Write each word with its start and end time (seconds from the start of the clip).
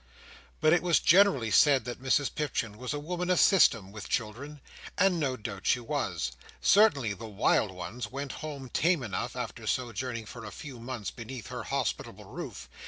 But 0.61 0.73
it 0.73 0.81
was 0.81 0.99
generally 0.99 1.51
said 1.51 1.85
that 1.85 2.01
Mrs 2.01 2.33
Pipchin 2.33 2.79
was 2.79 2.91
a 2.91 2.99
woman 2.99 3.29
of 3.29 3.39
system 3.39 3.91
with 3.91 4.09
children; 4.09 4.59
and 4.97 5.19
no 5.19 5.37
doubt 5.37 5.67
she 5.67 5.79
was. 5.79 6.31
Certainly 6.59 7.13
the 7.13 7.27
wild 7.27 7.69
ones 7.69 8.09
went 8.09 8.31
home 8.31 8.69
tame 8.69 9.03
enough, 9.03 9.35
after 9.35 9.67
sojourning 9.67 10.25
for 10.25 10.43
a 10.43 10.51
few 10.51 10.79
months 10.79 11.11
beneath 11.11 11.49
her 11.49 11.65
hospitable 11.65 12.25
roof. 12.25 12.67